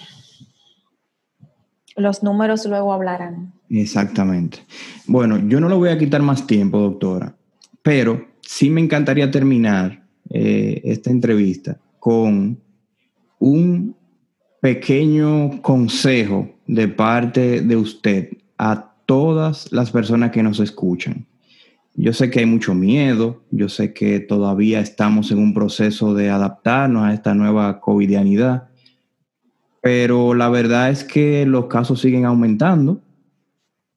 [1.97, 3.53] los números luego hablarán.
[3.81, 4.59] Exactamente.
[5.07, 7.35] Bueno, yo no le voy a quitar más tiempo, doctora,
[7.81, 12.59] pero sí me encantaría terminar eh, esta entrevista con
[13.39, 13.95] un
[14.61, 21.25] pequeño consejo de parte de usted a todas las personas que nos escuchan.
[21.95, 26.29] Yo sé que hay mucho miedo, yo sé que todavía estamos en un proceso de
[26.29, 28.69] adaptarnos a esta nueva covidianidad,
[29.81, 33.01] pero la verdad es que los casos siguen aumentando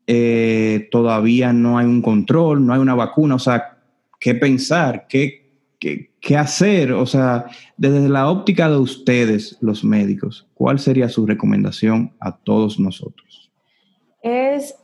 [0.06, 3.78] eh, todavía no hay un control, no hay una vacuna, o sea,
[4.20, 5.06] ¿qué pensar?
[5.08, 6.92] ¿Qué, qué, qué hacer?
[6.92, 7.46] O sea,
[7.76, 13.50] desde la óptica de ustedes, los médicos, ¿cuál sería su recomendación a todos nosotros?
[14.22, 14.76] Es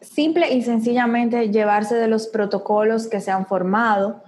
[0.00, 4.22] simple y sencillamente llevarse de los protocolos que se han formado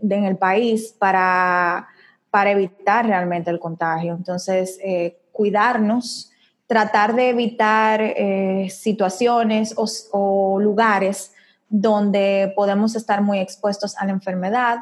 [0.00, 1.88] en el país para,
[2.30, 4.14] para evitar realmente el contagio.
[4.14, 6.31] Entonces, eh, cuidarnos,
[6.66, 11.32] tratar de evitar eh, situaciones o, o lugares
[11.68, 14.80] donde podemos estar muy expuestos a la enfermedad.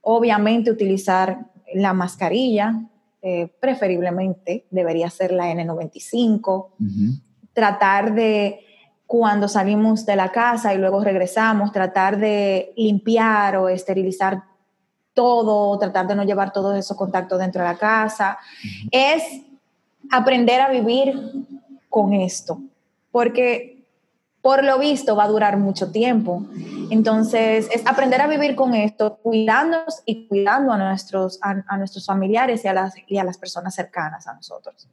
[0.00, 2.80] Obviamente utilizar la mascarilla,
[3.20, 6.70] eh, preferiblemente debería ser la N95 Ujú.
[7.52, 8.60] tratar de,
[9.06, 14.42] cuando salimos de la casa y luego regresamos, tratar de limpiar o esterilizar
[15.14, 18.36] todo, tratar de no llevar todos esos contactos dentro de la casa.
[18.90, 19.22] Es
[20.10, 21.14] aprender a vivir
[21.88, 22.60] con esto,
[23.10, 23.74] porque
[24.42, 26.44] por lo visto va a durar mucho tiempo.
[26.90, 32.62] Entonces, es aprender a vivir con esto, cuidándonos y cuidando a nuestros, a, nuestros familiares
[32.64, 34.86] y a, las, y a las personas cercanas a nosotros.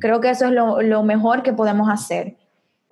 [0.00, 2.36] Creo que eso es lo, lo mejor que podemos hacer.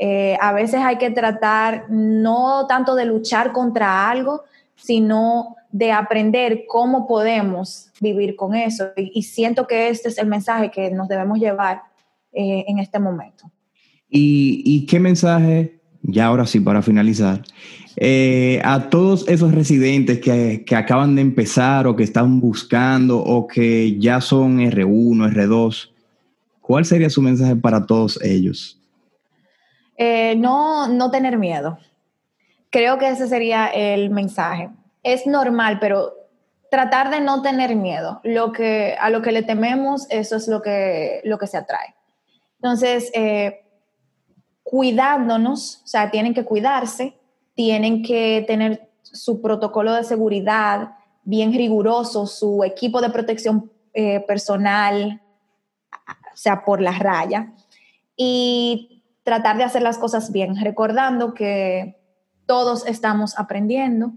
[0.02, 4.44] Eh, a veces hay que tratar no tanto de luchar contra algo,
[4.83, 8.89] sino de aprender cómo podemos vivir con eso.
[8.97, 11.83] Y, siento que este es el mensaje que nos debemos llevar
[12.33, 13.51] eh, en este momento.
[14.09, 17.43] ¿Y, ¿Y, qué mensaje ya ahora sí para finalizar,
[17.97, 23.99] eh, a todos esos residentes que, acaban de empezar o que están buscando o que
[23.99, 25.91] ya son R1, R2,
[26.61, 28.78] ¿cuál sería su mensaje para todos ellos?
[29.97, 31.78] Eh, no, no tener miedo.
[32.70, 34.70] Creo que ese sería el mensaje.
[35.02, 36.14] Es normal, pero
[36.70, 38.20] tratar de no tener miedo.
[38.22, 41.94] Lo que, a lo que le tememos, eso es lo que, lo que se atrae.
[42.56, 43.64] Entonces, eh,
[44.62, 47.18] cuidándonos, o sea, tienen que cuidarse,
[47.54, 50.92] tienen que tener su protocolo de seguridad
[51.24, 55.20] bien riguroso, su equipo de protección eh, personal,
[56.32, 57.52] o sea, por la raya,
[58.16, 61.99] y tratar de hacer las cosas bien, recordando que
[62.47, 64.12] todos estamos aprendiendo,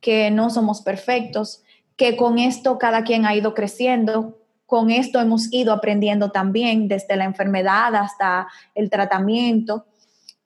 [0.00, 1.62] que no somos perfectos,
[1.96, 7.16] que con esto cada quien ha ido creciendo, con esto hemos ido aprendiendo también desde
[7.16, 9.86] la enfermedad hasta el tratamiento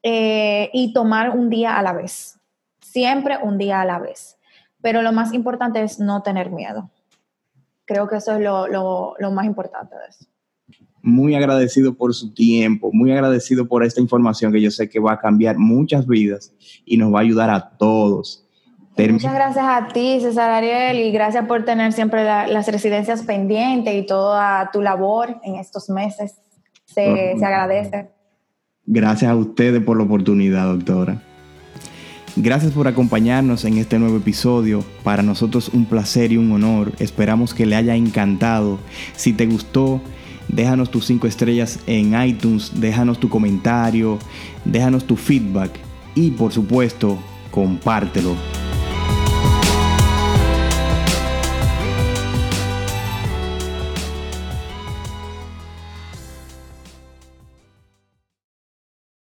[0.03, 2.39] eh, y tomar un día a la vez,
[2.81, 4.39] siempre un día a la vez.
[4.81, 6.91] Pero lo más importante es no tener miedo.
[7.85, 10.27] Creo que eso es lo, lo más importante de eso.
[11.09, 15.13] Muy agradecido por su tiempo, muy agradecido por esta información que yo sé que va
[15.13, 16.53] a cambiar muchas vidas
[16.85, 18.49] y nos va a ayudar a todos
[19.07, 24.05] Muchas gracias a ti, César Ariel, y gracias por tener siempre las residencias pendientes y
[24.05, 26.35] toda tu labor en estos meses.
[26.85, 28.11] Se, se agradece.
[28.87, 31.23] Gracias a ustedes por la oportunidad, doctora.
[32.35, 34.85] Gracias por acompañarnos en este nuevo episodio.
[35.05, 36.93] Para nosotros un placer y un honor.
[36.99, 38.81] Esperamos que le haya encantado.
[39.15, 40.01] Si te gustó,
[40.49, 44.19] déjanos tus cinco estrellas en iTunes, déjanos tu comentario,
[44.65, 45.79] déjanos tu feedback
[46.15, 47.19] y por supuesto,
[47.51, 48.35] compártelo.